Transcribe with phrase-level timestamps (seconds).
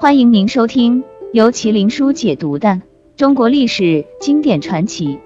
[0.00, 2.80] 欢迎您收听由麒麟书解读的
[3.16, 5.18] 中国历史经典传奇。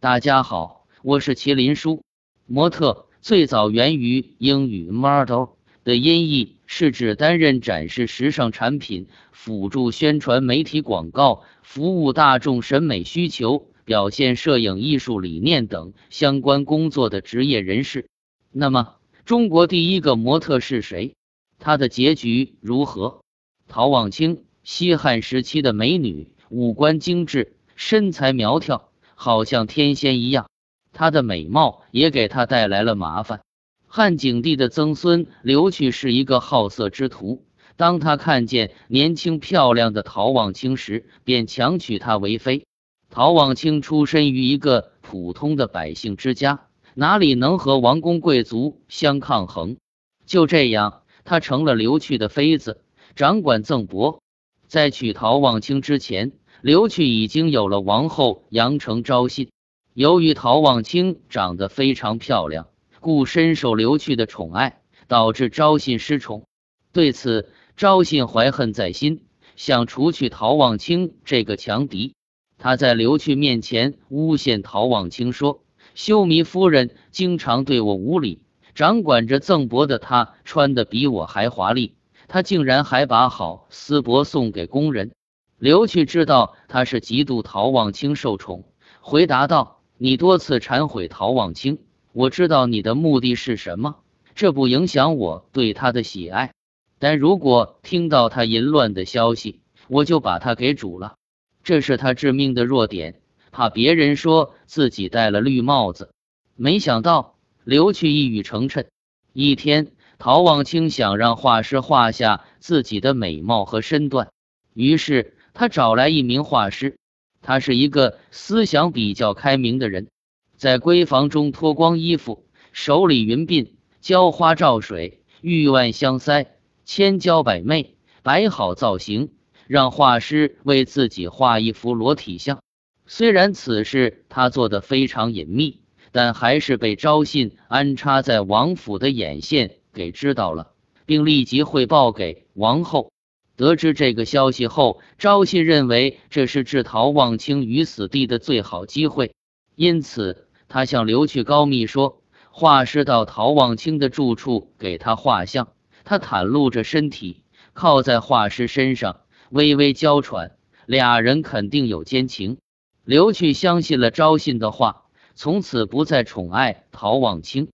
[0.00, 2.02] 大家好，我是麒麟书。
[2.44, 5.46] 模特最早源于英语 model
[5.82, 18.10] 的音译，是指担任展示时尚产品、辅助宣传媒体广告、服务大众审美需求、表现摄影艺术理念等相关工作的职业人士。
[18.52, 21.14] 那么，中国第一个模特是谁？
[21.60, 23.20] 她的结局如何？
[23.68, 30.48] 陶望清，西汉时期的美女，五官精致，身材苗条，好像天仙一样。
[30.92, 33.42] 她的美貌也给她带来了麻烦。
[33.86, 37.44] 汉景帝的曾孙刘去是一个好色之徒，
[37.76, 42.64] 当他看见年轻漂亮的陶望清时，便强娶她为妃。
[43.10, 49.76] 陶望清出身于一个普通的百姓之家，哪里能和王公贵族相抗衡？
[50.24, 50.99] 就这样。
[51.30, 52.82] 他成了刘去的妃子，
[53.14, 54.18] 掌管赠帛。
[54.66, 59.48] 在娶陶望清之前，刘去已经有了王后杨城昭信。
[59.94, 62.66] 由于陶望清长得非常漂亮，
[62.98, 66.46] 故深受刘去的宠爱，导致昭信失宠。
[66.92, 69.22] 对此，昭信怀恨在心，
[69.54, 72.14] 想除去陶望清这个强敌。
[72.58, 75.62] 他在刘去面前诬陷陶望清，说
[75.94, 78.42] ：“修弥夫人经常对我无礼。”
[78.74, 81.94] 掌管着赠帛的他穿的比我还华丽，
[82.28, 85.12] 他竟然还把好丝帛送给工人。
[85.58, 88.64] 刘去知道他是嫉妒陶望清受宠，
[89.00, 91.78] 回答道：“你多次忏悔陶望清，
[92.12, 93.96] 我知道你的目的是什么，
[94.34, 96.52] 这不影响我对他的喜爱。
[96.98, 101.16] 但如果听到他淫乱的消息，我就把他给煮了。
[101.62, 106.10] 这是他致命的弱点，怕别人说自己戴了绿帽子。
[106.56, 107.29] 没想到。”
[107.64, 108.86] 刘去一语成谶。
[109.32, 114.30] 一天，陶望清想让画师画下自己的美貌和身段，
[114.74, 116.96] 于是他找来一名画师。
[117.42, 120.08] 他是一个思想比较开明的人，
[120.56, 126.46] 在闺房中脱光衣服，手里云鬓，浇花照水，玉腕香腮，
[126.84, 129.32] 千娇百媚，摆好造型，
[129.66, 132.62] 让画师为自己画一幅裸体像。
[133.06, 135.80] 虽然此事他做的非常隐秘。
[136.12, 140.72] 但还是被昭信安插在王府的眼线给知道了，
[141.06, 143.12] 并立即汇报给王后。
[143.56, 149.34] 得知这个消息后，昭信认为这是置陶望清于死地的最好机会，
[149.76, 155.68] 因此他向刘去高密说：“画师到陶望清的住处给他画像，
[156.04, 157.42] 他袒露着身体
[157.74, 160.52] 靠在画师身上，微微娇喘，
[160.86, 162.56] 俩人肯定有奸情。”
[163.04, 164.99] 刘去相信了昭信的话。
[165.42, 167.70] 从此不再宠爱陶望清。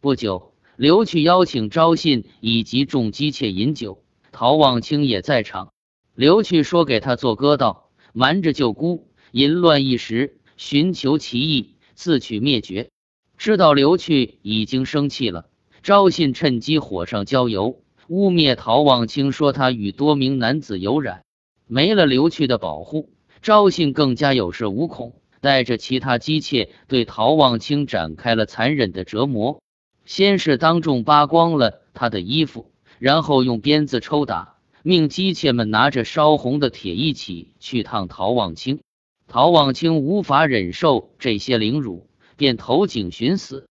[0.00, 5.70] 不久，刘去邀请昭信以及众姬妾饮酒，陶望清也在场。
[6.14, 12.88] 刘去说给他做歌道：瞒着舅姑，淫乱一时，寻求其意，自取灭绝。
[13.36, 15.50] 知道刘去已经生气了，
[15.82, 21.20] 昭信趁机火上浇油，污蔑陶望清，说他与多名男子有染。
[21.66, 23.10] 没了刘去的保护，
[23.42, 25.19] 昭信更加有恃无恐。
[25.40, 29.62] 带着其他姬妾对陶望清展开了残忍的折磨，
[30.04, 38.80] 先是当众扒光了他的衣服，然后用鞭子抽打，命姬妾们拿着烧红的铁一起去烫陶望清。
[39.28, 43.66] 陶望清无法忍受这些凌辱，便投井寻死。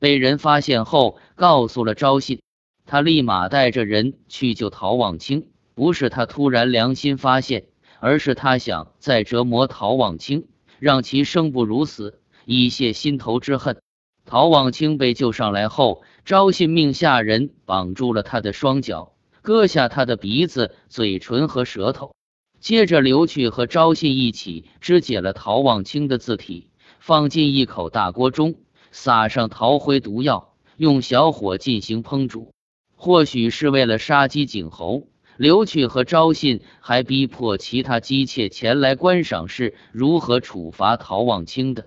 [0.00, 2.40] 被人发现后，告诉了昭信，
[2.84, 5.48] 他立马带着人去救陶望清。
[5.74, 7.64] 不是他突然良心发现，
[8.00, 10.46] 而是他想再折磨陶望清。
[10.84, 13.80] 让其生不如死，以泄心头之恨。
[14.26, 22.14] 陶望清被救上来后，昭信命下人绑住了他的双脚，割下他的鼻子、嘴唇和舌头。
[22.60, 26.68] 接着，刘去和昭信一起肢解了陶望清的字体，
[26.98, 28.56] 放进一口大锅中，
[28.90, 32.52] 撒上陶灰毒药，用小火进行烹煮。
[32.94, 35.08] 或许是为了杀鸡儆猴。
[35.36, 41.86] 刘去和昭信还逼迫其他姬妾前来观赏是如何处罚陶望清的。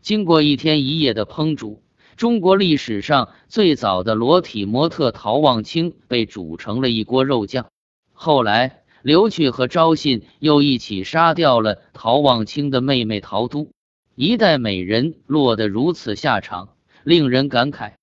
[0.00, 1.82] 经过一天一夜的烹煮，
[2.16, 7.66] 中国历史上最早的裸体模特陶望清被煮成了一锅肉酱。
[8.12, 13.70] 后来，刘去和昭信又一起杀掉了陶望清的妹妹陶都，
[14.14, 16.68] 一代美人落得如此下场，
[17.02, 17.94] 令人感慨。